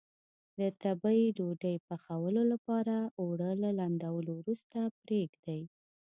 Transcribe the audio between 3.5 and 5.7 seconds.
له لندولو وروسته پرېږدي.